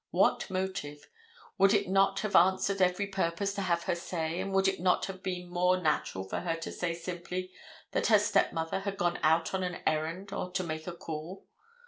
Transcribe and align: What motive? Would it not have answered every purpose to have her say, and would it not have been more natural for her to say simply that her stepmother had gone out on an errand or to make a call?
What 0.09 0.49
motive? 0.49 1.07
Would 1.59 1.75
it 1.75 1.87
not 1.87 2.21
have 2.21 2.35
answered 2.35 2.81
every 2.81 3.05
purpose 3.05 3.53
to 3.53 3.61
have 3.61 3.83
her 3.83 3.93
say, 3.93 4.39
and 4.39 4.51
would 4.51 4.67
it 4.67 4.79
not 4.79 5.05
have 5.05 5.21
been 5.21 5.47
more 5.47 5.77
natural 5.79 6.23
for 6.27 6.39
her 6.39 6.55
to 6.55 6.71
say 6.71 6.95
simply 6.95 7.51
that 7.91 8.07
her 8.07 8.17
stepmother 8.17 8.79
had 8.79 8.97
gone 8.97 9.19
out 9.21 9.53
on 9.53 9.61
an 9.61 9.83
errand 9.85 10.33
or 10.33 10.49
to 10.53 10.63
make 10.63 10.87
a 10.87 10.93
call? 10.95 11.45